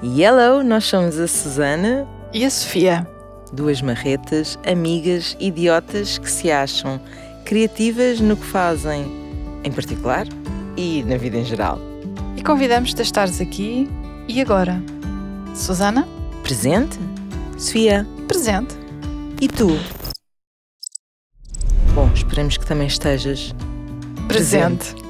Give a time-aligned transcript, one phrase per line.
[0.00, 3.04] Hello, nós somos a Susana e a Sofia.
[3.52, 7.00] Duas marretas, amigas, idiotas que se acham
[7.44, 9.10] criativas no que fazem,
[9.64, 10.24] em particular,
[10.76, 11.80] e na vida em geral.
[12.36, 13.90] E convidamos-te a estares aqui
[14.28, 14.80] e agora.
[15.52, 16.06] Susana?
[16.44, 16.96] Presente?
[17.58, 18.06] Sofia?
[18.28, 18.76] Presente.
[19.40, 19.70] E tu?
[21.92, 23.52] Bom, esperamos que também estejas
[24.28, 24.94] presente.
[24.94, 25.07] presente.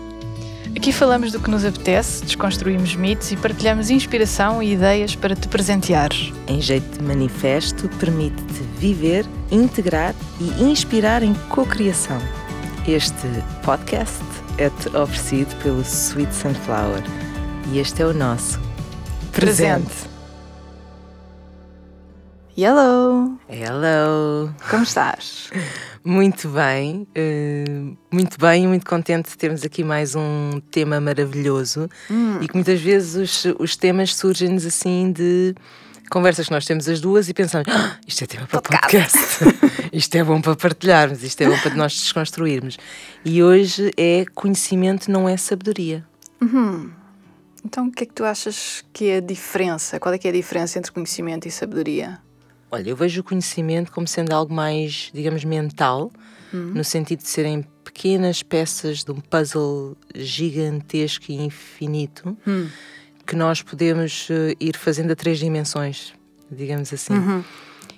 [0.78, 5.48] Aqui falamos do que nos apetece, desconstruímos mitos e partilhamos inspiração e ideias para te
[5.48, 6.32] presenteares.
[6.46, 12.20] Em jeito de manifesto, permite-te viver, integrar e inspirar em cocriação.
[12.86, 13.26] Este
[13.64, 14.22] podcast
[14.56, 17.02] é-te oferecido pelo Sweet Sunflower
[17.72, 18.60] e este é o nosso
[19.32, 19.84] presente.
[19.84, 20.08] presente.
[22.56, 23.37] Hello!
[23.50, 24.52] Hello!
[24.68, 25.50] Como estás?
[26.04, 31.88] Muito bem, uh, muito bem e muito contente de termos aqui mais um tema maravilhoso
[32.10, 32.38] hum.
[32.40, 35.54] e que muitas vezes os, os temas surgem-nos assim de
[36.08, 39.90] conversas que nós temos as duas e pensamos: ah, isto é tema para podcast, podcast.
[39.92, 42.78] isto é bom para partilharmos, isto é bom para nós desconstruirmos.
[43.24, 46.06] E hoje é conhecimento, não é sabedoria.
[46.40, 46.90] Uhum.
[47.64, 49.98] Então, o que é que tu achas que é a diferença?
[50.00, 52.18] Qual é que é a diferença entre conhecimento e sabedoria?
[52.70, 56.12] Olha, eu vejo o conhecimento como sendo algo mais, digamos, mental,
[56.52, 56.72] uhum.
[56.74, 62.68] no sentido de serem pequenas peças de um puzzle gigantesco e infinito uhum.
[63.26, 66.12] que nós podemos uh, ir fazendo a três dimensões,
[66.50, 67.14] digamos assim.
[67.14, 67.44] Uhum.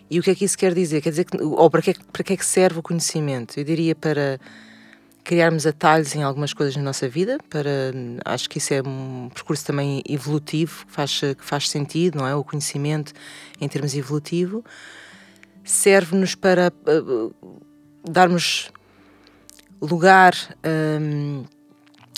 [0.09, 1.01] E o que é que isso quer dizer?
[1.01, 3.59] Quer dizer que, ou para que, é para que é que serve o conhecimento?
[3.59, 4.41] Eu diria para
[5.25, 7.93] criarmos atalhos em algumas coisas na nossa vida, para
[8.25, 12.35] acho que isso é um percurso também evolutivo, que faz, que faz sentido, não é?
[12.35, 13.13] O conhecimento
[13.61, 14.65] em termos evolutivo
[15.65, 17.35] serve-nos para uh,
[18.09, 18.71] darmos
[19.81, 20.35] lugar
[21.01, 21.45] um,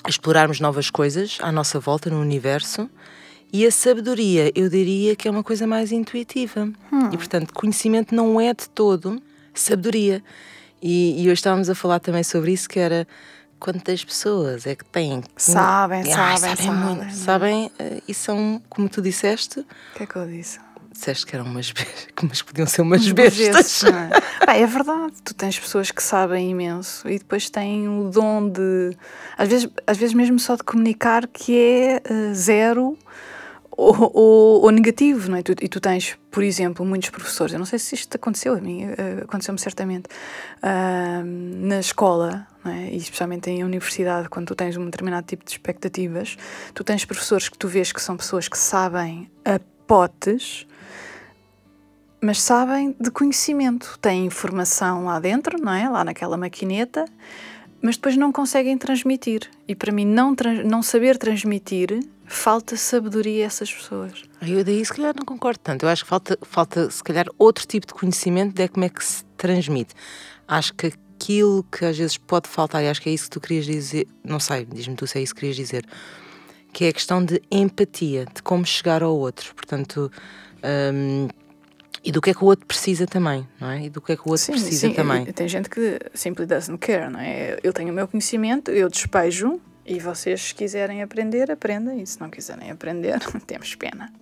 [0.05, 2.89] a explorarmos novas coisas à nossa volta no universo.
[3.53, 6.64] E a sabedoria, eu diria que é uma coisa mais intuitiva.
[6.91, 7.11] Hum.
[7.12, 9.22] E, portanto, conhecimento não é de todo
[9.53, 10.25] sabedoria.
[10.83, 13.06] E, e hoje estávamos a falar também sobre isso, que era
[13.60, 15.22] quantas pessoas é que têm.
[15.37, 16.75] Sabem, sabem, sabem, sabem.
[16.75, 19.60] Muito, sabem uh, e são, como tu disseste.
[19.60, 19.66] O
[19.97, 20.59] que é que eu disse?
[20.91, 21.72] Disseste que eram umas
[22.22, 23.84] mas podiam ser umas bestas.
[23.84, 24.10] é?
[24.44, 28.97] Bem, é verdade, tu tens pessoas que sabem imenso e depois têm o dom de,
[29.38, 32.98] às vezes, às vezes mesmo só de comunicar que é uh, zero
[33.82, 35.43] ou, ou, ou, negativo, não é?
[35.43, 38.60] Tu, e tu tens, por exemplo, muitos professores, eu não sei se isto aconteceu a
[38.60, 40.06] mim, uh, aconteceu-me certamente,
[40.62, 42.91] uh, na escola, é?
[42.92, 46.37] e especialmente em universidade, quando tu tens um determinado tipo de expectativas,
[46.72, 50.66] tu tens professores que tu vês que são pessoas que sabem a potes,
[52.21, 55.88] mas sabem de conhecimento, têm informação lá dentro, não é?
[55.88, 57.04] Lá naquela maquineta,
[57.82, 59.50] mas depois não conseguem transmitir.
[59.66, 61.98] E para mim, não, não saber transmitir
[62.32, 64.25] falta sabedoria a essas pessoas.
[64.41, 65.84] Eu daí se calhar não concordo tanto.
[65.84, 69.04] Eu acho que falta, falta se calhar outro tipo de conhecimento de como é que
[69.04, 69.94] se transmite.
[70.48, 73.41] Acho que aquilo que às vezes pode faltar, e acho que é isso que tu
[73.41, 75.84] querias dizer, não sei, diz-me tu se é isso que querias dizer,
[76.72, 79.54] que é a questão de empatia, de como chegar ao outro.
[79.54, 80.10] Portanto,
[80.92, 81.28] hum,
[82.03, 83.84] e do que é que o outro precisa também, não é?
[83.84, 84.94] E do que é que o outro sim, precisa sim.
[84.94, 85.26] também.
[85.26, 87.59] Tem gente que simples doesn't care, não é?
[87.62, 92.00] Eu tenho o meu conhecimento, eu despejo e vocês, se quiserem aprender, aprendem.
[92.00, 94.12] E se não quiserem aprender, temos pena.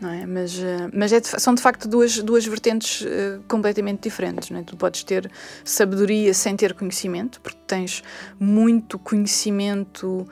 [0.00, 0.24] Não é?
[0.24, 4.50] Mas, eh, mas é de, são de facto duas, duas vertentes uh, completamente diferentes.
[4.50, 4.62] Não é?
[4.62, 5.30] Tu podes ter
[5.64, 8.02] sabedoria sem ter conhecimento, porque tens
[8.38, 10.26] muito conhecimento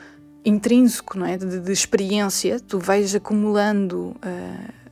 [0.45, 1.37] intrínseco, não é?
[1.37, 2.61] de, de experiência.
[2.61, 4.17] Tu vais acumulando.
[4.25, 4.83] Uh,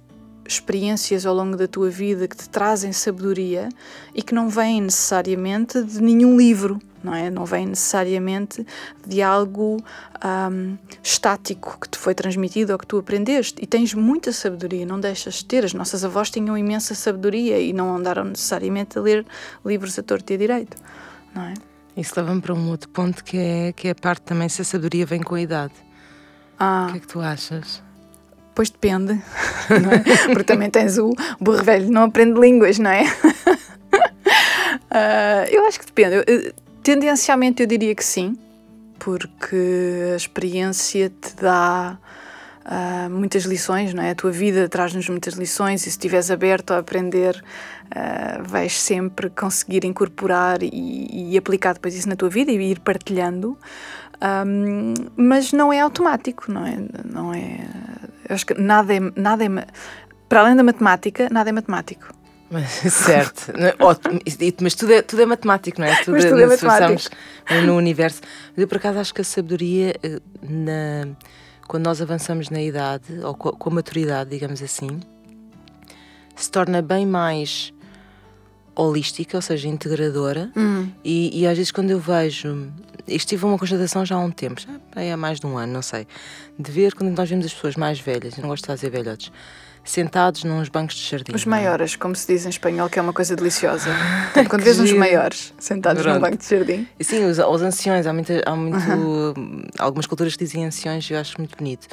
[0.51, 3.69] experiências ao longo da tua vida que te trazem sabedoria
[4.13, 7.31] e que não vêm necessariamente de nenhum livro, não é?
[7.31, 8.67] Não vêm necessariamente
[9.07, 9.83] de algo
[10.25, 13.63] um, estático que te foi transmitido ou que tu aprendeste.
[13.63, 15.65] E tens muita sabedoria, não deixas de ter.
[15.65, 19.27] As nossas avós tinham imensa sabedoria e não andaram necessariamente a ler
[19.65, 20.77] livros a torto e a direito,
[21.35, 21.55] não é?
[21.97, 24.65] Isso leva-me para um outro ponto que é, que é a parte também se a
[24.65, 25.75] sabedoria vem com a idade.
[26.59, 26.87] Ah.
[26.89, 27.83] O que é que tu achas?
[28.55, 29.13] Pois depende,
[29.71, 30.29] é?
[30.29, 31.11] porque também tens o
[31.41, 33.05] burro velho não aprende línguas, não é?
[33.05, 33.09] uh,
[35.51, 36.23] eu acho que depende.
[36.27, 38.37] Eu, tendencialmente eu diria que sim,
[38.99, 41.99] porque a experiência te dá
[42.67, 44.11] uh, muitas lições, não é?
[44.11, 47.43] A tua vida traz-nos muitas lições e se estiveres aberto a aprender,
[47.87, 52.81] uh, vais sempre conseguir incorporar e, e, aplicar depois isso na tua vida e ir
[52.81, 53.57] partilhando.
[54.23, 56.77] Um, mas não é automático, não é?
[57.05, 57.67] Não é
[58.29, 59.49] acho que nada é, nada é.
[60.29, 62.09] Para além da matemática, nada é matemático.
[62.91, 63.53] certo,
[64.61, 65.95] mas tudo é, tudo é matemático, não é?
[66.03, 67.17] Tudo, mas tudo é matemático.
[67.65, 68.21] No universo.
[68.51, 71.09] Mas eu, por acaso, acho que a sabedoria, eh, na,
[71.69, 75.01] quando nós avançamos na idade, ou com a, com a maturidade, digamos assim,
[76.35, 77.73] se torna bem mais
[78.75, 80.51] holística, ou seja, integradora.
[80.57, 80.91] Hum.
[81.05, 82.69] E, e às vezes quando eu vejo,
[83.07, 85.83] isto tive uma constatação já há um tempo, já há mais de um ano, não
[85.83, 86.07] sei,
[86.59, 89.31] de ver quando nós vemos as pessoas mais velhas, eu não gosto de fazer velhotes,
[89.85, 91.35] sentados nos bancos de jardim.
[91.35, 91.49] Os é?
[91.49, 93.91] maiores, como se diz em espanhol, que é uma coisa deliciosa.
[94.33, 96.23] Portanto, quando vês uns maiores sentados num Pronto.
[96.23, 96.89] banco de jardim.
[96.99, 99.35] E Sim, os, os anciões, há, muita, há muito,
[99.79, 101.87] algumas culturas que dizem anciões e eu acho muito bonito.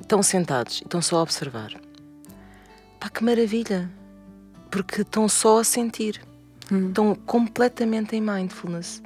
[0.00, 1.72] Estão sentados e estão só a observar.
[3.00, 3.90] Pá, que maravilha!
[4.70, 6.20] Porque estão só a sentir.
[6.70, 9.02] Estão completamente em mindfulness.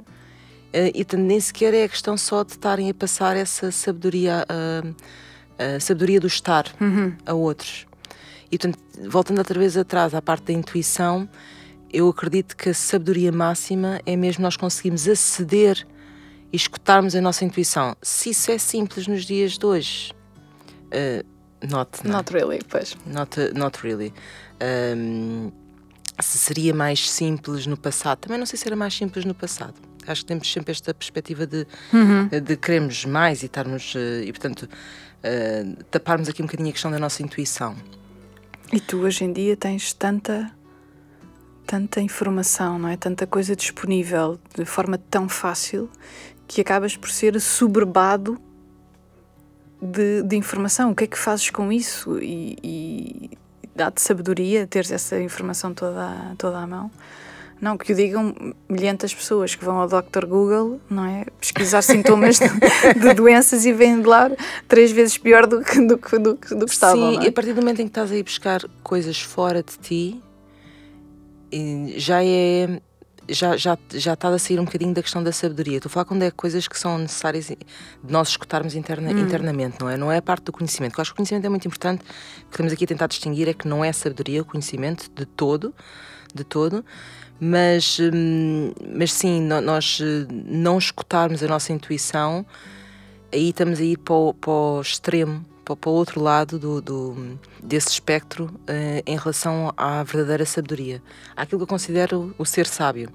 [0.73, 4.83] Eh, e nem sequer é a questão só de estarem a passar essa sabedoria, ah,
[5.57, 6.65] a sabedoria do estar
[7.25, 7.85] a outros.
[8.51, 11.27] E portanto, voltando outra vez atrás à parte da intuição,
[11.91, 15.85] eu acredito que a sabedoria máxima é mesmo nós conseguirmos aceder
[16.51, 17.95] e escutarmos a nossa intuição.
[18.01, 20.13] Se isso é simples nos dias de hoje,
[20.87, 21.25] uh,
[21.65, 22.17] not, não é?
[22.17, 22.95] Not really, pois.
[23.05, 24.13] not, not really.
[24.95, 25.51] Um,
[26.19, 29.75] se seria mais simples no passado, também não sei se era mais simples no passado.
[30.07, 31.67] Acho que temos sempre esta perspectiva de,
[32.43, 34.67] de queremos mais e estarmos, eh, e portanto,
[35.23, 37.75] eh, taparmos aqui um bocadinho a questão da nossa intuição.
[38.71, 40.51] E tu hoje em dia tens tanta
[41.65, 42.95] tanta informação, não é?
[42.95, 45.89] Tanta coisa disponível de forma tão fácil
[46.47, 48.39] que acabas por ser soberbado
[49.81, 50.91] de, de informação.
[50.91, 52.17] O que é que fazes com isso?
[52.19, 53.37] E, e
[53.75, 56.89] dá-te sabedoria teres essa informação toda, toda à mão.
[57.59, 58.35] Não, que o digam
[58.69, 60.25] milhentas pessoas que vão ao Dr.
[60.27, 61.25] Google, não é?
[61.39, 62.47] Pesquisar sintomas de,
[62.99, 64.29] de doenças e vêm de lá
[64.67, 66.95] três vezes pior do que, do, que- do, que- do que estavam.
[67.11, 67.29] Sim, não e é?
[67.29, 70.21] a partir do momento em que estás a ir buscar coisas fora de ti,
[71.95, 72.81] já é.
[73.29, 75.75] Já, já, já está a sair um bocadinho da questão da sabedoria.
[75.77, 77.57] Estou a falar quando é coisas que são necessárias de
[78.07, 79.97] nós escutarmos interna- internamente, não é?
[79.97, 80.97] Não é a parte do conhecimento.
[80.97, 81.99] Eu acho que o conhecimento é muito importante.
[82.03, 82.05] O
[82.45, 85.75] que estamos aqui a tentar distinguir é que não é sabedoria o conhecimento de todo,
[86.33, 86.85] de todo.
[87.39, 92.45] Mas, hum, mas sim, nós eh, não escutarmos a nossa intuição
[93.31, 96.81] aí estamos a ir para o, para o extremo, para, para o outro lado do,
[96.81, 101.01] do- desse espectro eh, em relação à verdadeira sabedoria.
[101.35, 103.09] Àquilo que eu considero o ser sábio.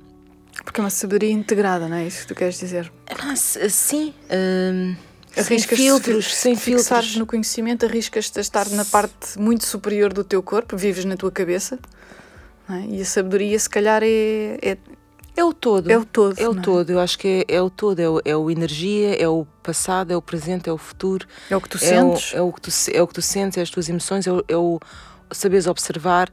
[0.65, 2.93] Porque é uma sabedoria integrada, não é isso que tu queres dizer?
[3.33, 4.95] S- sim, hum,
[5.35, 7.17] sem filtros, fi- sem filtros.
[7.17, 11.31] no conhecimento, arriscas-te a estar na parte muito superior do teu corpo, vives na tua
[11.33, 11.79] cabeça,
[12.69, 12.87] é?
[12.87, 14.79] e a sabedoria, se calhar, é, é,
[15.37, 15.91] É o todo.
[15.91, 16.39] é o todo.
[16.39, 16.61] É o é?
[16.61, 19.47] todo, eu acho que é, é o todo, é o, é o energia, é o
[19.63, 21.27] passado, é o presente, é o futuro.
[21.51, 22.35] É o que tu é o, sentes.
[22.35, 24.45] é, o que tu, é o que tu sentes, é as tuas emoções, é o,
[24.47, 24.79] é o
[25.31, 26.31] saberes observar,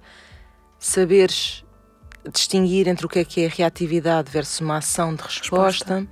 [0.77, 1.63] saberes
[2.31, 6.05] distinguir entre o que é que é reatividade versus uma ação de resposta.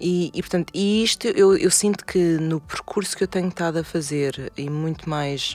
[0.00, 3.78] E, e, portanto, e isto eu, eu sinto que no percurso que eu tenho estado
[3.78, 5.54] a fazer e muito mais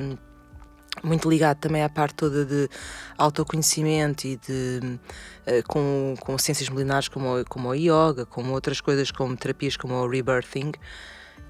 [1.02, 2.70] muito ligado também à parte toda de
[3.18, 5.00] autoconhecimento e de
[5.46, 9.96] eh, com, com ciências milenares como, como o yoga, como outras coisas como terapias como
[9.96, 10.72] o rebirthing,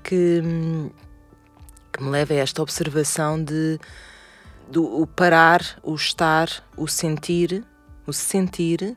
[0.04, 0.42] que,
[1.92, 3.80] que me leva a esta observação de
[4.70, 6.48] do o parar, o estar,
[6.78, 7.66] o sentir,
[8.08, 8.96] o sentir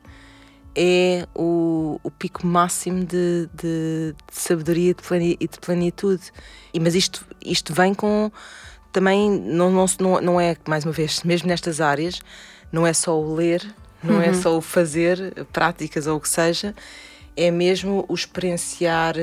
[0.75, 4.95] é o, o pico máximo de, de, de sabedoria
[5.39, 6.31] e de plenitude.
[6.73, 8.31] E, mas isto, isto vem com
[8.97, 9.85] também, não, não,
[10.21, 12.19] não, é, mais uma vez, mesmo nestas áreas,
[12.71, 13.63] não é só o ler,
[14.03, 16.73] não é só o fazer, práticas ou o que seja,
[17.35, 19.13] é mesmo o experienciar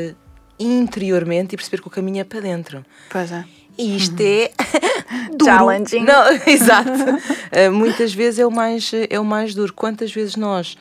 [0.60, 2.86] interiormente e perceber que o caminho é para dentro.
[3.10, 3.44] Pois é.
[3.76, 4.52] E isto é
[5.36, 5.44] duro.
[5.44, 6.04] Challenging.
[6.04, 6.90] Não, exato.
[6.90, 9.72] Uh, muitas vezes é o mais é o mais duro.
[9.72, 10.78] Quantas vezes nós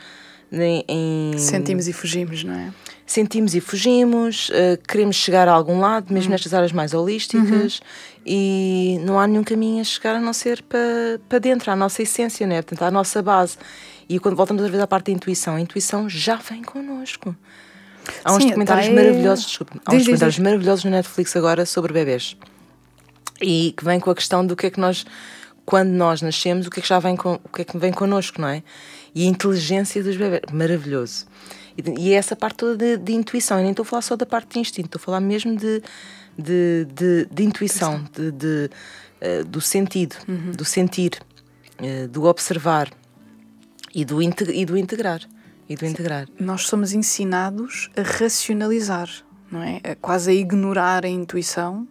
[0.52, 2.72] em, em- Sentimos e fugimos, não é?
[3.14, 7.80] Sentimos e fugimos, uh, queremos chegar a algum lado, mesmo nestas áreas mais holísticas,
[8.26, 12.02] e não há nenhum caminho a chegar a não ser para, para dentro, à nossa
[12.02, 12.62] essência, né?
[12.62, 13.58] Portanto, à nossa base.
[14.10, 17.36] E quando voltamos outra vez à parte da intuição, a intuição já vem connosco.
[18.24, 20.44] Há uns Sim, documentários é- maravilhosos, desculpa, há uns diz, documentários diz.
[20.44, 22.36] maravilhosos no Netflix agora sobre bebês.
[23.42, 25.06] E que vem com a questão do que é que nós,
[25.66, 27.92] quando nós nascemos, o que é que já vem, com, o que é que vem
[27.92, 28.64] connosco, não é?
[29.16, 31.26] E a inteligência dos bebês, maravilhoso.
[31.78, 34.16] E, e é essa parte toda de, de intuição, eu nem estou a falar só
[34.16, 35.82] da parte de instinto, estou a falar mesmo de,
[36.38, 38.70] de, de, de intuição, de, de,
[39.22, 40.16] eh, do sentido,
[40.56, 41.20] do sentir,
[41.80, 42.90] eh, do observar
[43.94, 45.22] e do, e do integrar.
[45.70, 46.28] E do integrar.
[46.40, 49.10] Nós somos ensinados a racionalizar,
[49.50, 49.80] não é?
[49.84, 51.88] A quase a ignorar a intuição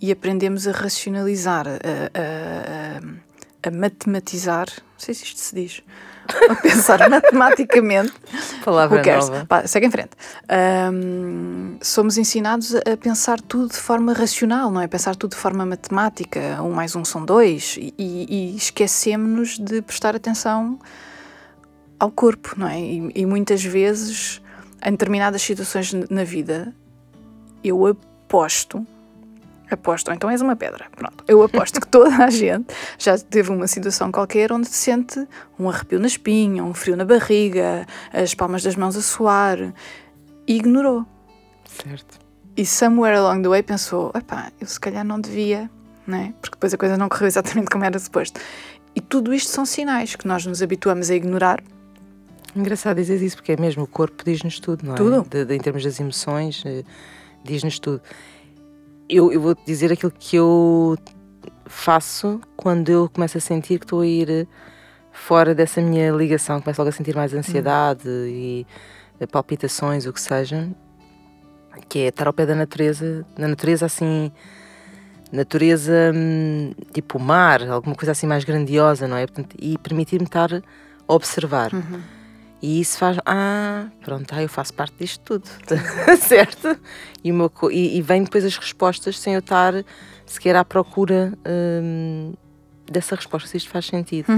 [0.00, 5.82] e aprendemos a racionalizar, a, a- a- a matematizar, não sei se isto se diz,
[6.50, 8.12] a pensar matematicamente.
[8.64, 9.46] Palavra nova.
[9.46, 10.10] Pá, segue em frente.
[10.48, 14.86] Ahm, somos ensinados a pensar tudo de forma racional, não é?
[14.86, 16.62] Pensar tudo de forma matemática.
[16.62, 17.76] Um mais um são dois.
[17.78, 20.78] E, e esquecemos-nos de prestar atenção
[21.98, 22.80] ao corpo, não é?
[22.80, 24.40] E, e muitas vezes,
[24.84, 26.74] em determinadas situações na vida,
[27.62, 28.86] eu aposto,
[29.74, 32.66] aposto, ou então és uma pedra, pronto, eu aposto que toda a gente
[32.98, 35.26] já teve uma situação qualquer onde se sente
[35.58, 39.58] um arrepio na espinha, um frio na barriga, as palmas das mãos a suar,
[40.46, 41.04] e ignorou.
[41.82, 42.18] Certo.
[42.56, 45.68] E somewhere along the way pensou, epá, eu se calhar não devia,
[46.06, 46.32] não é?
[46.40, 48.40] Porque depois a coisa não correu exatamente como era suposto.
[48.94, 51.62] E tudo isto são sinais que nós nos habituamos a ignorar
[52.56, 54.96] Engraçado dizer isso, porque é mesmo, o corpo diz-nos tudo, não é?
[54.96, 55.26] Tudo.
[55.28, 56.84] De- de- em termos das emoções, eh,
[57.42, 58.00] diz-nos tudo.
[59.08, 60.96] Eu, eu vou dizer aquilo que eu
[61.66, 64.46] faço quando eu começo a sentir que estou a ir eh,
[65.12, 68.66] fora dessa minha ligação, começo logo a sentir mais ansiedade e
[69.20, 70.68] eh, palpitações, o que seja,
[71.88, 74.32] que é estar ao pé da natureza, na natureza assim,
[75.32, 79.26] natureza hum, tipo o mar, alguma coisa assim mais grandiosa, não é?
[79.26, 80.62] Portanto, e permitir-me estar a
[81.12, 81.70] observar.
[82.66, 85.46] E isso faz, ah, pronto, ah, eu faço parte disto tudo,
[86.18, 86.74] certo?
[87.22, 89.74] E, co- e, e vem depois as respostas sem eu estar
[90.24, 92.32] sequer à procura hum,
[92.90, 94.28] dessa resposta, se isto faz sentido.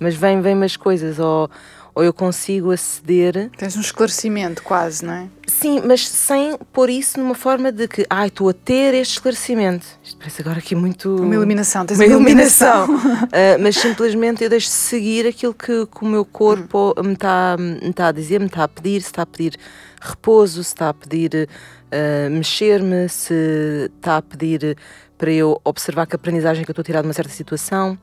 [0.00, 1.50] Mas vem, vem umas coisas, ou,
[1.94, 5.28] ou eu consigo aceder, Tens um esclarecimento quase, não é?
[5.46, 9.86] sim, mas sem pôr isso numa forma de que, ai, estou a ter este esclarecimento.
[10.02, 11.14] Isto parece agora aqui muito.
[11.16, 12.84] Uma iluminação, tens uma uma iluminação.
[12.86, 13.28] iluminação.
[13.32, 17.02] Ah, mas simplesmente eu deixo de seguir aquilo que, que o meu corpo Hum.
[17.04, 17.56] me está
[17.94, 19.56] tá a dizer, me está a pedir, se está a pedir
[20.00, 21.48] repouso, se está a pedir
[21.92, 24.76] ah, mexer-me, se está a pedir
[25.16, 27.96] para eu observar que a aprendizagem que eu estou a tirar de uma certa situação.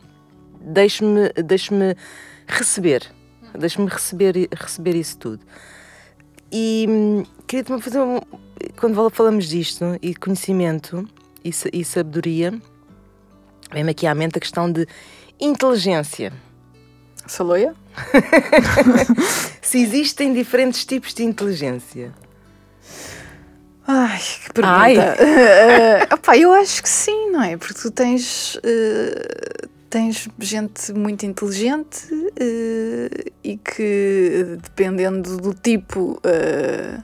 [0.62, 1.74] Deixo-me deixo
[2.48, 3.04] receber,
[3.58, 5.40] deixo-me receber, receber isso tudo.
[6.52, 8.20] E hum, queria também fazer um.
[8.78, 11.08] Quando fala- falamos disto e conhecimento
[11.44, 12.54] e, e sabedoria,
[13.72, 14.88] vem-me aqui à mente a questão de
[15.40, 16.32] inteligência.
[17.28, 17.74] Saloia?
[19.62, 22.12] Se existem diferentes tipos de inteligência.
[23.88, 24.76] Ai, que pergunta.
[24.78, 24.96] Ai.
[25.20, 27.58] Eh, opá, eu acho que sim, não é?
[27.58, 32.08] Porque tu tens, eh, tens gente muito inteligente
[32.40, 36.20] eh, e que, dependendo do tipo.
[36.24, 36.98] eh,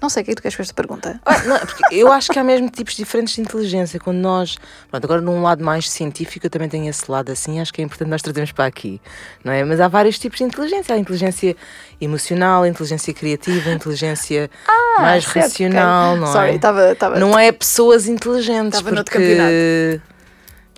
[0.00, 1.18] não sei, o que é que tu queres com esta pergunta?
[1.24, 1.58] Ah, não,
[1.90, 3.98] eu acho que há mesmo tipos diferentes de inteligência.
[3.98, 4.56] Quando nós.
[4.90, 7.84] Pronto, agora num lado mais científico, eu também tenho esse lado assim, acho que é
[7.84, 9.00] importante nós trazermos para aqui.
[9.42, 9.64] Não é?
[9.64, 10.94] Mas há vários tipos de inteligência.
[10.94, 11.56] Há inteligência
[11.98, 14.50] emocional, a inteligência criativa, a inteligência
[14.98, 16.20] mais Ah, certo, racional, ok.
[16.20, 16.54] não Sorry, é?
[16.56, 16.92] estava.
[16.92, 18.82] estava- Não é pessoas inteligentes.
[18.82, 20.00] Noutro porque.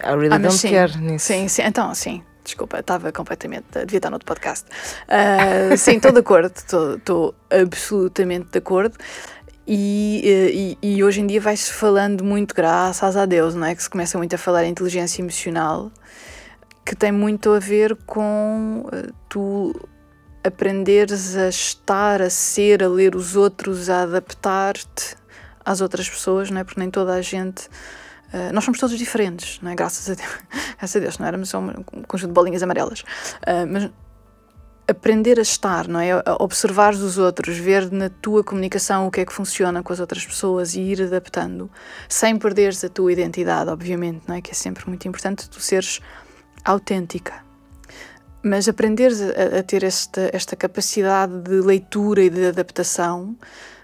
[0.05, 0.71] I really Ah, don't sim.
[0.71, 1.27] care nisso.
[1.27, 2.23] Sim, sim, então sim.
[2.45, 3.67] Desculpa, estava completamente.
[3.85, 4.65] Devia estar no outro podcast.
[5.09, 8.97] Ah, sim, estou de acordo, estou- estou absolutamente de acordo.
[9.67, 10.51] E, eh,
[10.83, 13.75] e, e hoje em dia vai-se falando muito, graças a Deus, não é?
[13.75, 15.93] Que se começa muito a falar em inteligência emocional,
[16.87, 19.75] que tem muito a ver com eh, tu
[20.43, 25.17] aprenderes a estar, a ser, a ler os outros, a adaptar-te
[25.63, 26.65] às outras pessoas, não é?
[26.65, 27.69] Porque nem toda a gente.
[28.33, 29.75] Eh, nós somos todos diferentes, não é?
[29.75, 30.39] Graças a Deus,
[30.79, 33.05] graças a Deus não éramos só um conjunto de bolinhas amarelas.
[33.47, 33.91] Eh, mas
[34.89, 36.13] aprender a estar, não é?
[36.13, 40.01] A observar os outros, ver na tua comunicação o que é que funciona com as
[40.01, 41.71] outras pessoas e ir adaptando,
[42.09, 44.41] sem perderes a tua identidade, obviamente, não é?
[44.41, 46.01] Que é sempre muito importante tu seres
[46.65, 47.47] autêntica.
[48.43, 53.37] Mas aprenderes a, a ter esta, esta capacidade de leitura e de adaptação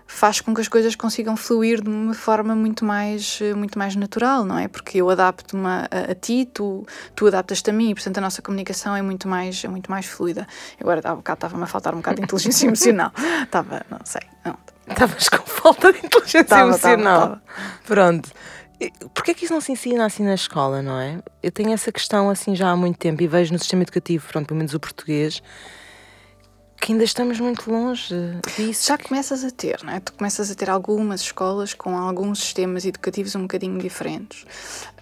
[0.07, 3.97] faz com que as coisas consigam fluir de uma forma muito mais, eh, muito mais
[3.97, 4.69] natural, não é?
[4.69, 8.43] Porque eu adapto-me a, a, ti, tu, tu adaptas-te a mim, e portanto a nossa
[8.43, 10.47] comunicação é muito mais, é muito mais fluida.
[10.81, 13.13] Agora, há bocado estava-me a faltar um bocado de inteligência emocional.
[13.43, 14.23] Estava, não sei,
[14.89, 17.21] Estavas com falta de inteligência Tava, tava, emocional.
[17.21, 17.43] tava.
[17.87, 18.31] Pronto.
[18.81, 21.19] E Porquê que isso não se ensina assim na escola, não é?
[21.43, 24.47] Eu tenho essa questão assim já há muito tempo e vejo no sistema educativo, pronto,
[24.47, 25.43] pelo menos o português,
[26.85, 28.15] que ainda estamos muito longe
[28.59, 28.89] disso.
[28.89, 30.01] Já começas a ter, não é?
[30.01, 34.45] Tu começas a ter algumas escolas com alguns sistemas educativos um bocadinho diferentes.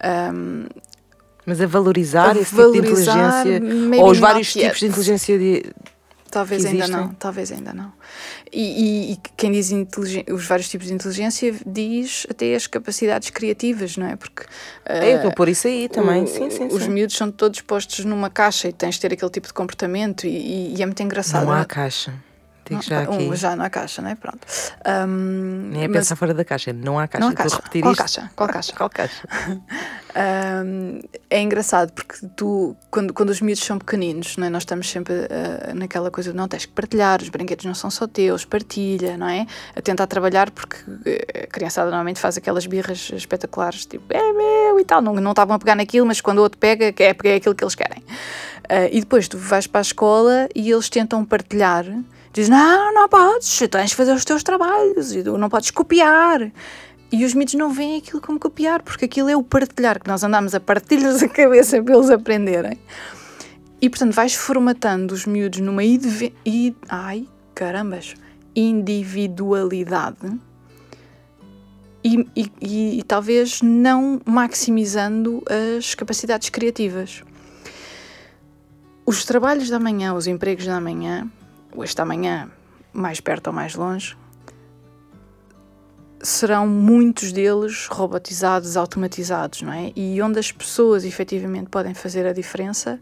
[0.00, 0.66] Ahm,
[1.44, 4.62] Mas a valorizar A esse valorizar, tipo de inteligência ou os vários yet.
[4.66, 5.64] tipos de inteligência de,
[6.32, 7.92] Talvez ainda não, talvez ainda não.
[8.50, 9.70] E, e- e quem diz
[10.30, 14.16] os vários tipos de inteligência diz até as capacidades criativas, não é?
[14.16, 14.44] Porque
[14.86, 16.22] É, eu estou a pôr isso aí também.
[16.24, 16.88] o- sim, sim, os sim.
[16.88, 20.74] miúdos são todos postos numa caixa e tens de ter aquele tipo de comportamento e,
[20.74, 21.44] e- é muito engraçado.
[21.44, 22.14] Não há caixa.
[22.64, 23.24] Digo já aqui.
[23.24, 24.14] Um, já na caixa, não é?
[24.14, 24.46] Pronto.
[25.06, 25.98] Um, Nem é mas...
[25.98, 27.26] pensar fora da caixa, não há caixa.
[27.26, 27.60] Não há caixa.
[27.60, 27.96] Qual isto.
[27.98, 28.30] caixa?
[28.36, 28.72] Qual caixa?
[28.72, 29.28] Qual caixa?
[30.14, 31.00] um,
[31.30, 34.50] é engraçado porque tu, quando, quando os miúdos são pequeninos, não é?
[34.50, 37.90] nós estamos sempre uh, naquela coisa de não tens que partilhar, os brinquedos não são
[37.90, 39.46] só teus, partilha, não é?
[39.74, 40.76] A tentar trabalhar porque
[41.06, 45.30] eh, a criançada normalmente faz aquelas birras espetaculares, tipo, é meu e tal, não, não
[45.30, 48.02] estavam a pegar naquilo, mas quando o outro pega, é pegar aquilo que eles querem.
[48.64, 51.86] Uh, e depois tu vais para a escola e eles tentam partilhar
[52.32, 56.50] diz: Não, não podes, tens de fazer os teus trabalhos, e não podes copiar.
[57.12, 60.24] E os miúdos não veem aquilo como copiar, porque aquilo é o partilhar, que nós
[60.24, 62.78] andamos a partilhar a cabeça para eles aprenderem.
[63.80, 65.82] E portanto vais formatando os miúdos numa
[66.88, 68.14] ai, carambas,
[68.56, 70.38] individualidade
[72.04, 75.42] e, e, e, e talvez não maximizando
[75.78, 77.22] as capacidades criativas.
[79.04, 81.30] Os trabalhos da manhã, os empregos da manhã,
[81.78, 82.50] esta manhã,
[82.92, 84.16] mais perto ou mais longe,
[86.22, 89.92] serão muitos deles robotizados, automatizados, não é?
[89.96, 93.00] E onde as pessoas efetivamente podem fazer a diferença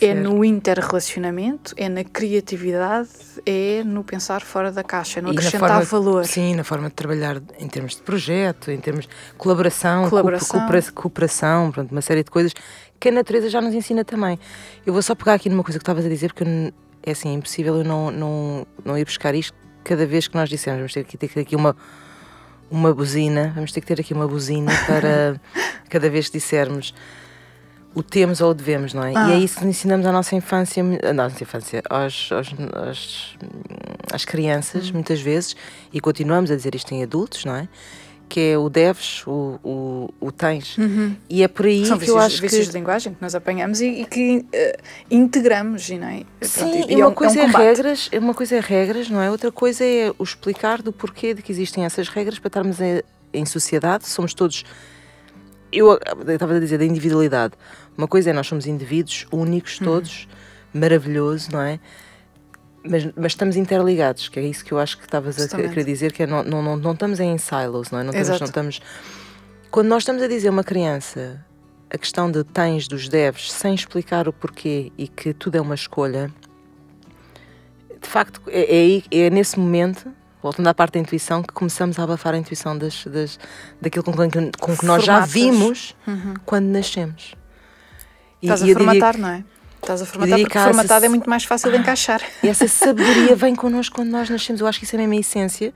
[0.00, 3.08] é no interrelacionamento, é na criatividade,
[3.44, 6.24] é no pensar fora da caixa, no e acrescentar forma, valor.
[6.26, 11.72] Sim, na forma de trabalhar em termos de projeto, em termos de colaboração, colaboração, cooperação,
[11.72, 12.52] pronto, uma série de coisas
[13.00, 14.38] que a natureza já nos ensina também.
[14.86, 16.72] Eu vou só pegar aqui numa coisa que estavas a dizer, porque
[17.02, 20.48] é assim, é impossível eu não, não, não ir buscar isto cada vez que nós
[20.48, 21.76] dissemos, vamos ter que ter aqui uma,
[22.74, 25.40] uma buzina, vamos ter que ter aqui uma buzina para
[25.88, 26.92] cada vez que dissermos
[27.94, 29.12] o temos ou o devemos, não é?
[29.14, 29.28] Ah.
[29.28, 33.36] E é isso que ensinamos à nossa infância, à nossa infância, aos, aos, aos
[34.12, 34.94] às crianças, hum.
[34.94, 35.54] muitas vezes,
[35.92, 37.68] e continuamos a dizer isto em adultos, não é?
[38.28, 40.76] Que é o deves, o, o, o tens.
[40.78, 41.16] Uhum.
[41.28, 42.72] E é por aí São que vícios, eu acho vícios que...
[42.72, 46.22] de linguagem que nós apanhamos e, e que uh, integramos, e não é?
[46.40, 49.10] Sim, Pronto, e, uma, é um, coisa é, um é regras, uma coisa é regras,
[49.10, 49.30] não é?
[49.30, 53.02] Outra coisa é o explicar do porquê de que existem essas regras para estarmos em,
[53.32, 54.08] em sociedade.
[54.08, 54.64] Somos todos...
[55.70, 57.54] Eu, eu estava a dizer da individualidade.
[57.96, 59.86] Uma coisa é nós somos indivíduos únicos uhum.
[59.86, 60.28] todos,
[60.72, 60.80] uhum.
[60.80, 61.78] maravilhoso, não é?
[62.84, 66.12] Mas, mas estamos interligados, que é isso que eu acho que estavas a querer dizer,
[66.12, 68.02] que é não, não, não, não estamos em silos, não é?
[68.02, 68.80] Não estamos, não estamos...
[69.70, 71.44] Quando nós estamos a dizer a uma criança
[71.94, 75.76] a questão de tens, dos deves, sem explicar o porquê e que tudo é uma
[75.76, 76.28] escolha,
[78.00, 82.02] de facto, é, é, é nesse momento, voltando à parte da intuição, que começamos a
[82.02, 83.38] abafar a intuição das, das,
[83.80, 86.34] daquilo com, que, com que nós já vimos uhum.
[86.44, 87.36] quando nascemos.
[88.42, 89.44] E, Estás a formatar, não é?
[89.84, 92.22] Estás a formatar porque formatado é muito mais fácil de encaixar.
[92.42, 94.60] E essa sabedoria vem connosco quando nós nascemos.
[94.62, 95.74] Eu acho que isso é mesmo a essência,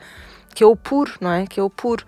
[0.54, 1.46] que é o puro, não é?
[1.46, 2.04] Que é o puro.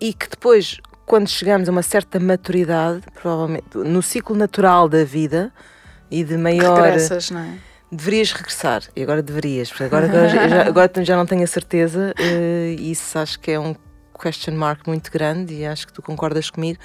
[0.00, 5.52] E que depois, quando chegamos a uma certa maturidade, provavelmente no ciclo natural da vida
[6.10, 6.80] e de maior.
[6.80, 7.58] Regressas, não é?
[7.92, 12.14] Deverias regressar, e agora deverias, porque agora, agora, já, agora já não tenho a certeza,
[12.16, 13.74] uh, isso acho que é um
[14.16, 16.78] question mark muito grande, e acho que tu concordas comigo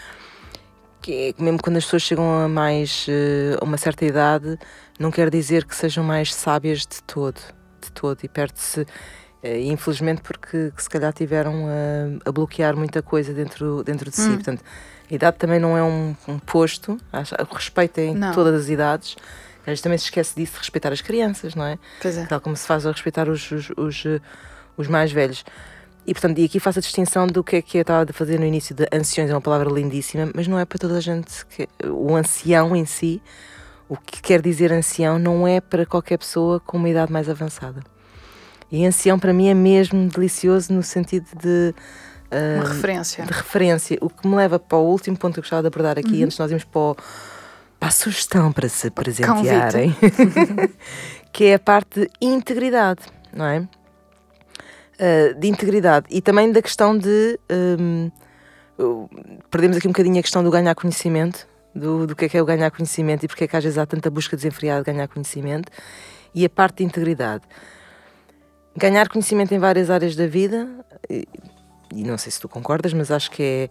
[1.06, 4.58] que é, mesmo quando as pessoas chegam a mais uh, a uma certa idade,
[5.00, 7.40] não quer dizer que sejam mais sábias de todo,
[7.80, 8.88] de todo, e perde-se, uh,
[9.44, 14.30] infelizmente, porque se calhar tiveram a, a, bloquear muita coisa dentro, dentro de si.
[14.30, 14.34] Hum.
[14.34, 14.64] Portanto,
[15.12, 16.98] a idade também não é um, um posto,
[17.52, 18.34] respeitem não.
[18.34, 19.16] todas as idades.
[19.64, 21.78] A gente também se esquece disso, de respeitar as crianças, não é?
[22.02, 22.26] Pois é.
[22.26, 24.04] Tal como se faz a respeitar os, os, os,
[24.76, 25.46] os mais velhos.
[26.08, 28.40] E, portanto, e aqui faço a distinção do que é que eu estava a fazer
[28.40, 31.46] no início de anciões, é uma palavra lindíssima, mas não é para toda a gente.
[31.48, 33.22] Que, o ancião em si,
[33.90, 37.82] o que quer dizer ancião, não é para qualquer pessoa com uma idade mais avançada.
[38.72, 41.74] E ancião para mim é mesmo delicioso no sentido de.
[42.32, 43.26] Uh, uma referência.
[43.26, 43.98] De referência.
[44.00, 46.26] O que me leva para o último ponto que eu gostava de abordar aqui, uhum.
[46.26, 46.96] antes de nós irmos para, o,
[47.80, 49.96] para a sugestão para se presentearem,
[51.34, 53.02] que é a parte de integridade,
[53.34, 53.68] não é?
[55.00, 57.40] Uh, de integridade e também da questão de.
[57.50, 58.12] Um,
[59.50, 62.42] perdemos aqui um bocadinho a questão do ganhar conhecimento, do, do que é que é
[62.42, 65.08] o ganhar conhecimento e porque é que às vezes há tanta busca desenfreada de ganhar
[65.08, 65.72] conhecimento,
[66.34, 67.44] e a parte de integridade.
[68.76, 70.68] Ganhar conhecimento em várias áreas da vida,
[71.10, 71.26] e,
[71.94, 73.70] e não sei se tu concordas, mas acho que é,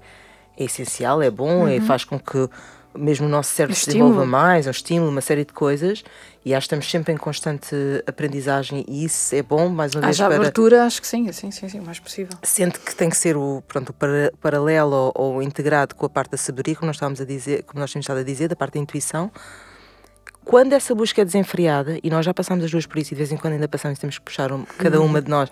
[0.58, 1.76] é essencial, é bom, é, uhum.
[1.76, 2.48] é, faz com que
[2.96, 6.04] mesmo o nosso cérebro se desenvolva mais, um estímulo, uma série de coisas,
[6.44, 7.74] e acho que estamos sempre em constante
[8.06, 10.20] aprendizagem e isso é bom, mais uma vez.
[10.20, 10.36] Haja para...
[10.36, 12.36] abertura, acho que sim, sim, sim, sim, o mais possível.
[12.42, 16.32] Sente que tem que ser o, pronto, o paralelo ou, ou, integrado com a parte
[16.32, 18.74] da sabedoria, como nós estávamos a dizer, como nós tínhamos estado a dizer, da parte
[18.74, 19.30] da intuição.
[20.44, 23.18] Quando essa busca é desenfreada, e nós já passamos as duas por isso, e de
[23.18, 25.50] vez em quando ainda passamos, temos que puxar um, cada uma de nós.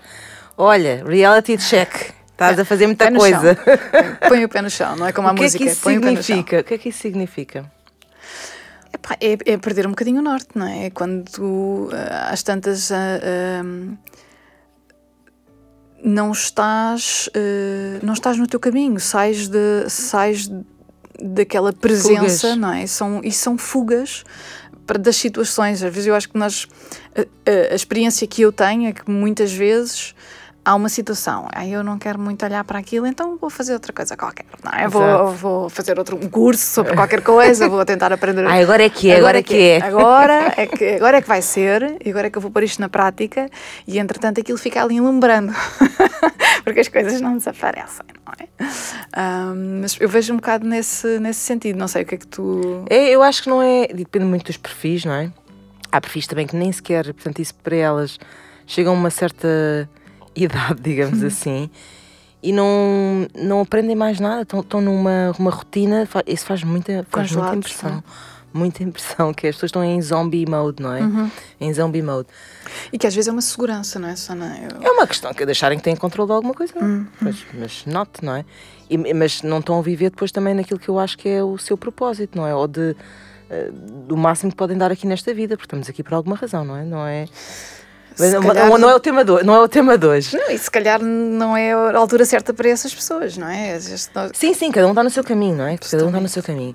[0.57, 2.12] Olha, reality check.
[2.50, 3.57] Estás a fazer muita coisa.
[4.28, 5.59] Põe o pé no chão, não é como a o música.
[5.59, 6.61] Que é que isso significa?
[6.61, 7.72] O que é que isso significa?
[8.94, 10.87] Epá, é, é perder um bocadinho o norte, não é?
[10.87, 13.62] É Quando tu, ah, às tantas, ah,
[16.05, 20.50] não estás, ah, não estás no teu caminho, sais, de, sais
[21.22, 22.57] daquela presença, Fugas.
[22.59, 22.87] não é?
[22.87, 24.24] São, e são fugas
[24.87, 25.83] para, das situações.
[25.83, 26.66] Às vezes eu acho que nós,
[27.16, 30.14] a, a- a experiência que eu tenho é que muitas vezes
[30.64, 33.92] há uma situação, aí eu não quero muito olhar para aquilo, então vou fazer outra
[33.92, 34.87] coisa qualquer, não é?
[34.87, 38.46] Vou, vou fazer outro um curso sobre qualquer coisa, vou tentar aprender.
[38.46, 39.83] Ah, agora é que é, agora é que é.
[39.83, 42.62] Agora é que, agora é que vai ser, e agora é que eu vou pôr
[42.62, 43.51] isto na prática,
[43.87, 45.53] e entretanto aquilo fica ali lembrando,
[46.62, 48.66] porque as coisas não desaparecem, não é?
[49.14, 52.27] Ahm, mas eu vejo um bocado nesse, nesse sentido, não sei o que é que
[52.27, 52.85] tu.
[52.88, 53.88] É, eu acho que não é.
[53.88, 55.31] Depende muito dos perfis, não é?
[55.90, 58.18] Há perfis também que nem sequer, portanto, isso para elas
[58.66, 59.88] chegam a uma certa
[60.35, 61.71] idade, digamos assim,
[62.42, 66.09] e não, não aprendem mais nada, estão, estão numa uma rotina.
[66.27, 68.05] Isso faz muita, faz muita impressão.
[68.55, 71.01] Muita impressão, que as pessoas estão em zombie mode, não é?
[71.59, 72.29] Em zombie mode.
[72.92, 74.59] E que às vezes é uma segurança, não é, Sana?
[74.61, 76.75] Eu- É uma questão que deixarem que têm controle de alguma coisa,
[77.18, 78.45] mas, mas not, não é?
[78.90, 81.57] E- mas não estão a viver depois também naquilo que eu acho que é o
[81.57, 82.55] seu propósito, não é?
[82.55, 82.95] Ou de,
[83.49, 83.71] eh,
[84.07, 86.77] do máximo que podem dar aqui nesta vida, porque estamos aqui por alguma razão, não
[86.77, 86.85] é?
[86.85, 87.25] Não é,
[88.16, 90.37] Se não, calhar- não é, o, tema do, não é o tema de hoje.
[90.37, 93.79] Não, e se calhar não é a altura certa para essas pessoas, não é?
[94.35, 95.77] Sim, sim, cada um está no seu caminho, não é?
[95.77, 96.75] Cada um está no seu caminho.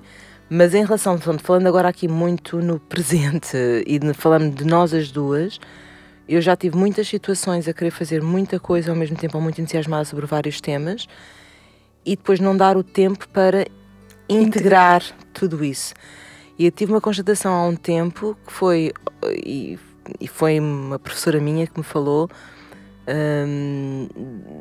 [0.50, 5.12] Mas em relação, portanto, falando agora aqui muito no presente e falando de nós as
[5.12, 5.60] duas,
[6.28, 9.60] eu já tive muitas situações a querer fazer muita coisa ao mesmo tempo, ou muito
[9.62, 11.08] entusiasmada sobre vários temas,
[12.06, 13.66] e depois não dar o tempo para
[14.30, 15.94] integrar tudo isso.
[16.58, 18.92] E eu tive uma constatação há um tempo que foi,
[19.46, 19.78] e,
[20.20, 22.30] e foi uma professora minha que me falou
[23.08, 24.08] hum,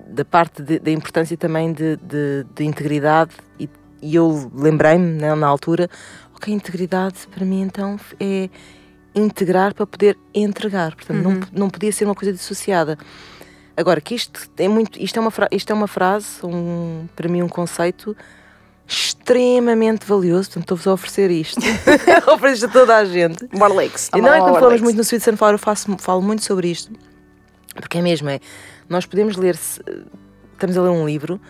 [0.08, 3.68] da parte de- da importância também de, de, de integridade e,
[4.02, 5.88] e eu lembrei-me né, na altura,
[6.34, 8.48] ok, integridade para mim então é
[9.14, 12.98] integrar para poder entregar, portanto não, não podia ser uma coisa dissociada.
[13.74, 17.28] Agora, que isto é muito, isto é uma, fra- isto é uma frase, um, para
[17.28, 18.16] mim um conceito
[18.86, 21.60] extremamente valioso, portanto estou-vos a oferecer isto,
[22.32, 23.46] ofereço a toda a gente.
[23.48, 24.10] Borlex.
[24.14, 26.92] E não é quando falamos muito no Sweet Sunflower, eu faço, falo muito sobre isto,
[27.74, 28.40] porque é mesmo, é,
[28.88, 29.80] nós podemos ler, se,
[30.52, 31.40] estamos a ler um livro,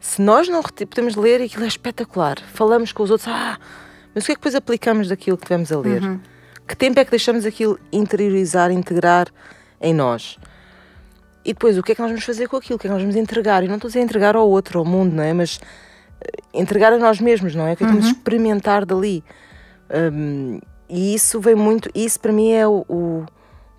[0.00, 3.58] se nós não podemos ler aquilo é espetacular, falamos com os outros, ah,
[4.14, 6.20] mas o que é que depois aplicamos daquilo que vamos a ler?
[6.66, 9.26] Que tempo é que deixamos aquilo interiorizar, integrar
[9.80, 10.38] em nós?
[11.44, 12.76] E depois, o que é que nós vamos fazer com aquilo?
[12.76, 13.62] O que é que nós vamos entregar?
[13.62, 15.32] E não estou a dizer entregar ao outro, ao mundo, não é?
[15.34, 15.60] Mas
[16.52, 17.72] entregar a nós mesmos, não é?
[17.72, 19.24] O que é que vamos experimentar dali?
[20.12, 23.26] Hum, e isso vem muito, isso para mim é o, o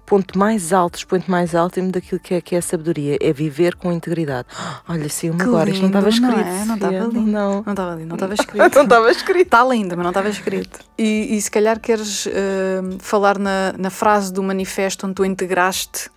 [0.06, 3.34] ponto mais alto, o expoente mais alto daquilo que é, que é a sabedoria, é
[3.34, 4.48] viver com integridade.
[4.88, 6.46] Olha, Que agora, isto não estava lindo, escrito.
[6.48, 6.66] não é?
[6.66, 7.20] Não estava ali.
[7.20, 8.76] Não, Não estava ali, não estava escrito.
[8.76, 9.46] não estava escrito.
[9.46, 10.80] Está lindo, mas não estava escrito.
[10.98, 16.10] E, e se calhar queres eh, falar na, na frase do manifesto onde tu integraste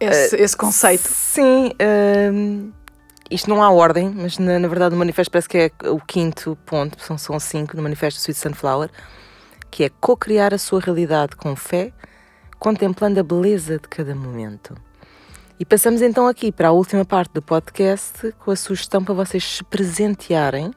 [0.00, 1.08] esse, esse conceito.
[1.08, 1.72] Sim,
[2.32, 2.70] hum,
[3.34, 6.56] isto não há ordem, mas na, na verdade o manifesto parece que é o quinto
[6.64, 8.88] ponto, são, são cinco no manifesto Sweet Sunflower,
[9.70, 11.92] que é co-criar a sua realidade com fé,
[12.58, 14.74] contemplando a beleza de cada momento.
[15.58, 19.44] E passamos então aqui para a última parte do podcast com a sugestão para vocês
[19.44, 20.72] se presentearem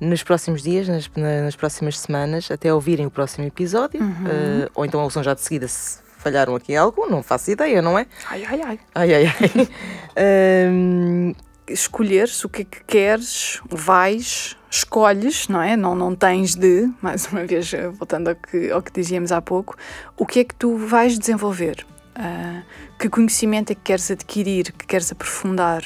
[0.00, 4.84] nos próximos dias, nas, na- nas próximas semanas, até ouvirem o próximo episódio, eh, ou
[4.84, 8.06] então ouçam já de seguida se falharam aqui algo, não faço ideia, não é?
[8.28, 8.80] Ai, ai, ai.
[8.94, 9.68] Ai, ai, ai.
[10.68, 11.32] Ahm,
[11.68, 15.76] Escolheres o que é que queres, vais, escolhes, não é?
[15.76, 19.42] Não, não tens de, mais uma vez, eh, voltando ao que, ao que dizíamos há
[19.42, 19.76] pouco,
[20.16, 21.84] o que é que tu vais desenvolver?
[22.14, 22.62] Ah,
[22.98, 25.82] que conhecimento é que queres adquirir, que queres aprofundar?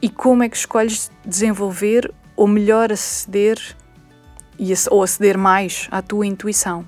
[0.00, 3.58] E como é que escolhes desenvolver ou melhor aceder
[4.58, 6.84] e, ou aceder mais à tua intuição?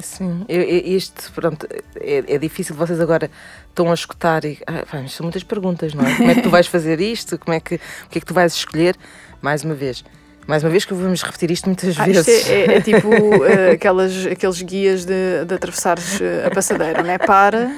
[0.00, 3.30] sim, eu, eu- isto, pronto, é, é difícil, vocês agora
[3.74, 4.58] estão a escutar e.
[4.66, 6.14] Ah, pá, são muitas perguntas, não é?
[6.16, 7.38] Como é que tu vais fazer isto?
[7.38, 8.96] Como é que, o que é que tu vais escolher?
[9.42, 10.04] Mais uma vez.
[10.46, 12.48] Mais uma vez que vamos repetir isto muitas Ah, isto vezes.
[12.50, 13.08] é, é- é tipo
[13.44, 17.18] eh, aquelas, aqueles guias de, de atravessares eh, a passadeira, não é?
[17.18, 17.74] Para,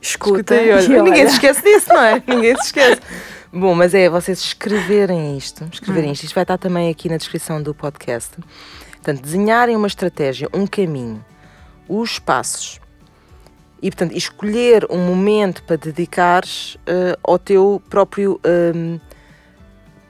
[0.00, 0.98] escuta, Escuta e olha.
[0.98, 2.22] e Ninguém se esquece disso, não é?
[2.26, 3.00] Ninguém se esquece.
[3.52, 6.24] Bom, mas é vocês escreverem isto, escreverem isto.
[6.24, 8.30] Isto vai estar também aqui na descrição do podcast.
[8.92, 11.24] Portanto, desenharem uma estratégia, um caminho,
[11.88, 12.78] os passos.
[13.80, 18.40] E, portanto, escolher um momento para dedicares eh, ao teu próprio
[18.74, 18.98] hum,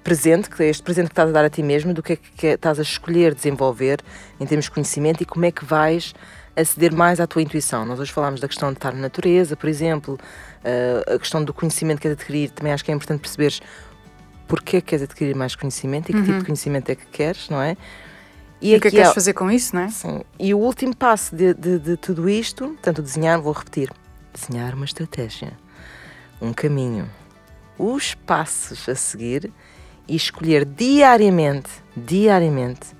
[0.03, 2.17] presente, que é este presente que estás a dar a ti mesmo, do que é
[2.17, 4.01] que que estás a escolher desenvolver
[4.41, 6.15] em termos de conhecimento e como é que vais
[6.57, 7.85] aceder mais à tua intuição.
[7.85, 10.19] Nós hoje falámos da questão de estar na natureza, por exemplo,
[10.65, 13.61] eh, a questão do conhecimento que queres adquirir, também acho que é importante perceberes
[14.47, 17.51] porque é que queres adquirir mais conhecimento e que tipo de conhecimento é que queres,
[17.51, 17.77] não é?
[18.61, 19.15] E, e o que é que queres é...
[19.15, 19.89] fazer com isso, não é?
[19.89, 20.23] Sim.
[20.39, 23.91] E o último passo de, de, de tudo isto, tanto desenhar, vou repetir,
[24.33, 25.53] desenhar uma estratégia,
[26.41, 27.09] um caminho,
[27.79, 29.53] os passos a seguir
[30.07, 32.97] e escolher diariamente, diariamente,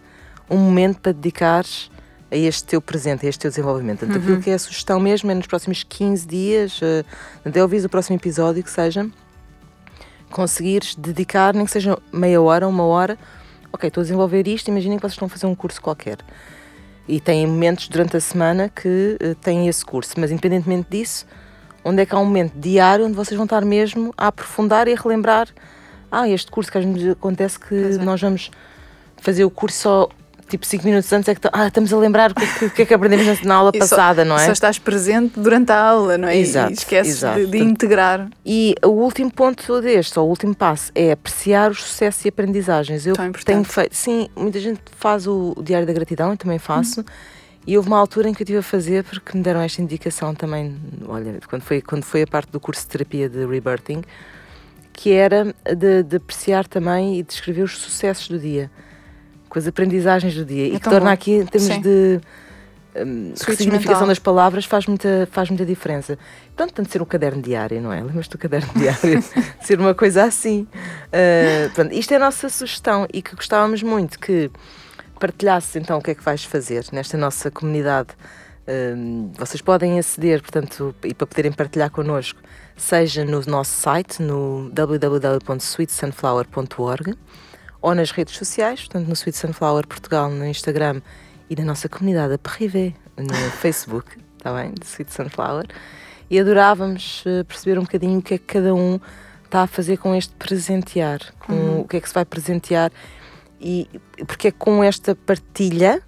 [0.49, 1.91] um momento para dedicares
[2.31, 4.01] a este teu presente, a este teu desenvolvimento.
[4.01, 4.23] Portanto, uhum.
[4.23, 7.05] aquilo que é a sugestão mesmo é nos próximos 15 dias, uh,
[7.45, 9.09] até ouvires o próximo episódio, que seja,
[10.31, 13.19] conseguires dedicar, nem que seja meia hora, uma hora,
[13.73, 16.19] ok, estou a desenvolver isto, imaginem que vocês estão a fazer um curso qualquer.
[17.07, 21.27] E têm momentos durante a semana que uh, têm esse curso, mas independentemente disso,
[21.85, 24.93] onde é que há um momento diário onde vocês vão estar mesmo a aprofundar e
[24.93, 25.49] a relembrar
[26.11, 27.99] ah, este curso que às vezes acontece que é.
[27.99, 28.51] nós vamos
[29.17, 30.09] fazer o curso só
[30.49, 32.95] tipo 5 minutos antes é que ah, estamos a lembrar o que, que, é que
[32.95, 34.47] aprendemos na aula passada, só, não é?
[34.47, 36.37] Só estás presente durante a aula, não é?
[36.37, 37.39] Exato, e esqueces exato.
[37.41, 38.29] De, de, integrar.
[38.45, 43.07] E o último ponto deste, ou o último passo, é apreciar os sucessos e aprendizagens.
[43.07, 47.03] Eu tenho feito, sim, muita gente faz o, o Diário da Gratidão, eu também faço.
[47.03, 47.05] Hum.
[47.67, 50.35] E houve uma altura em que eu estive a fazer porque me deram esta indicação
[50.35, 50.75] também,
[51.07, 54.03] olha, quando foi, quando foi a parte do curso de terapia de rebirthing,
[54.91, 58.71] que era de, de apreciar também e de escrever os sucessos do dia
[59.49, 61.09] com as aprendizagens do dia é e que torna bom.
[61.09, 61.81] aqui, em termos Sim.
[61.81, 62.21] de
[63.05, 66.19] um, significação das palavras, faz muita, faz muita diferença.
[66.57, 68.03] Pronto, tanto ser um caderno diário, não é?
[68.03, 69.23] Lembras-te do caderno diário?
[69.61, 70.67] ser uma coisa assim.
[71.13, 74.51] Uh, isto é a nossa sugestão e que gostávamos muito que
[75.21, 78.11] partilhasses então o que é que vais fazer nesta nossa comunidade.
[78.67, 82.41] Uh, vocês podem aceder, portanto, e para poderem partilhar connosco,
[82.77, 87.17] seja no nosso site, no www.sweetsunflower.org
[87.81, 91.01] ou nas redes sociais, portanto no Sweet Sunflower Portugal no Instagram
[91.49, 95.67] e na nossa comunidade a Perrivé no Facebook, está bem, de Sweet Sunflower.
[96.31, 99.01] E adorávamos uh, perceber um bocadinho o que é que cada um
[99.45, 101.81] está a fazer com este presentear, com uhum.
[101.81, 102.93] o que é que se vai presentear
[103.61, 103.89] e
[104.27, 106.03] porque é com esta partilha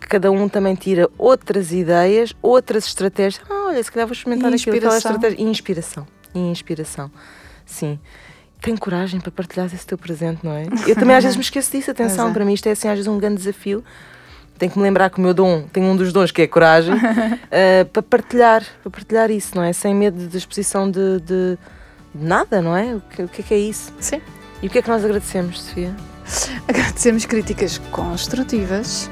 [0.00, 3.40] que cada um também tira outras ideias, outras estratégias.
[3.48, 5.40] Ah, olha, se calhar vou experimentar aquilo, aquela estratégia.
[5.40, 6.06] E inspiração.
[6.34, 7.10] E inspiração.
[7.64, 8.00] Sim
[8.62, 10.66] tem coragem para partilhar esse teu presente, não é?
[10.86, 12.32] Eu também às vezes me esqueço disso, atenção, é.
[12.32, 13.84] para mim isto é assim às vezes um grande desafio.
[14.56, 16.94] Tenho que me lembrar que o meu dom, tem um dos dons que é coragem,
[16.94, 19.72] uh, para partilhar, para partilhar isso, não é?
[19.72, 21.58] Sem medo de exposição de, de,
[22.14, 22.94] de nada, não é?
[22.94, 23.92] O que, o que é que é isso?
[23.98, 24.20] Sim.
[24.62, 25.92] E o que é que nós agradecemos, Sofia?
[26.68, 29.10] Agradecemos críticas construtivas,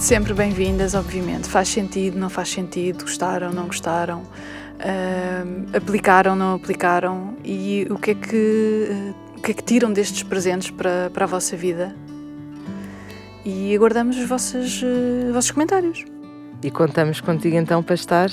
[0.00, 1.48] sempre bem-vindas, obviamente.
[1.48, 4.24] Faz sentido, não faz sentido, gostaram, não gostaram
[4.76, 9.92] uh, aplicaram, não aplicaram e o que é que, uh, o que, é que tiram
[9.92, 11.94] destes presentes para, para a vossa vida.
[13.44, 16.04] E aguardamos os vossos, uh, vossos comentários.
[16.62, 18.30] E contamos contigo então para estar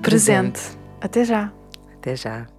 [0.00, 0.02] presente.
[0.02, 0.60] presente.
[1.00, 1.52] Até já.
[1.96, 2.51] Até já.